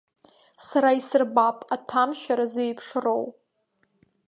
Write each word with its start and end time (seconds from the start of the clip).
Сара 0.67 0.89
исырбап 0.99 1.59
аҭәамшьара 1.75 2.45
зеиԥшроу! 2.53 3.23